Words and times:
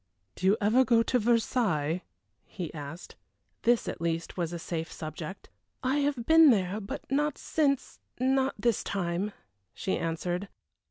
"Do 0.33 0.47
you 0.47 0.57
ever 0.59 0.83
go 0.83 1.03
to 1.03 1.19
Versailles?" 1.19 2.01
he 2.47 2.73
asked. 2.73 3.17
This, 3.61 3.87
at 3.87 4.01
least, 4.01 4.35
was 4.35 4.51
a 4.51 4.57
safe 4.57 4.91
subject. 4.91 5.47
"I 5.83 5.97
have 5.97 6.25
been 6.25 6.49
there 6.49 6.79
but 6.81 7.03
not 7.11 7.37
since 7.37 7.99
not 8.19 8.55
this 8.57 8.83
time," 8.83 9.31
she 9.75 9.95
answered. 9.95 10.47